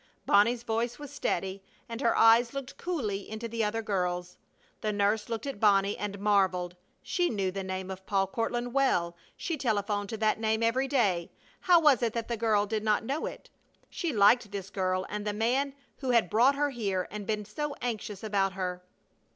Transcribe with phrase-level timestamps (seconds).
[0.25, 4.39] Bonnie's voice was steady, and her eyes looked coolly into the other girl's.
[4.81, 6.75] The nurse looked at Bonnie and marveled.
[7.03, 11.29] She knew the name of Paul Courtland well; she telephoned to that name every day.
[11.59, 13.51] How was it that the girl did not know it?
[13.91, 17.75] She liked this girl and the man who had brought her here and been so
[17.79, 18.83] anxious about her.